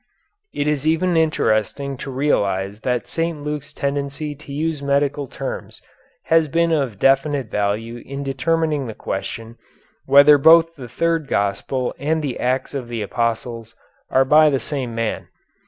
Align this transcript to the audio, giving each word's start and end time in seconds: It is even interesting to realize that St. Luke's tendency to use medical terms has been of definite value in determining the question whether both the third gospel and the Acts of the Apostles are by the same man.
It 0.51 0.67
is 0.67 0.87
even 0.87 1.15
interesting 1.15 1.95
to 1.97 2.09
realize 2.09 2.79
that 2.79 3.05
St. 3.07 3.43
Luke's 3.43 3.71
tendency 3.71 4.33
to 4.33 4.51
use 4.51 4.81
medical 4.81 5.27
terms 5.27 5.79
has 6.23 6.47
been 6.47 6.71
of 6.71 6.97
definite 6.97 7.51
value 7.51 8.01
in 8.03 8.23
determining 8.23 8.87
the 8.87 8.95
question 8.95 9.57
whether 10.07 10.39
both 10.39 10.73
the 10.75 10.89
third 10.89 11.27
gospel 11.27 11.93
and 11.99 12.23
the 12.23 12.39
Acts 12.39 12.73
of 12.73 12.87
the 12.87 13.03
Apostles 13.03 13.75
are 14.09 14.25
by 14.25 14.49
the 14.49 14.59
same 14.59 14.95
man. 14.95 15.27